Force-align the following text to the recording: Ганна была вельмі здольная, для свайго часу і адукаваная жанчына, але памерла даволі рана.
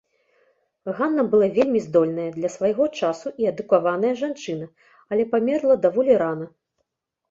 Ганна 0.99 1.25
была 1.33 1.49
вельмі 1.57 1.83
здольная, 1.87 2.27
для 2.39 2.49
свайго 2.55 2.89
часу 3.03 3.35
і 3.45 3.53
адукаваная 3.53 4.13
жанчына, 4.25 4.65
але 5.15 5.23
памерла 5.37 5.83
даволі 5.89 6.23
рана. 6.27 6.55